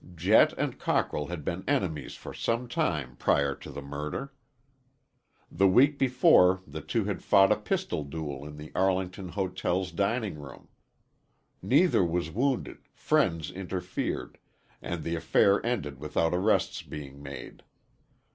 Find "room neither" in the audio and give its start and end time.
10.39-12.03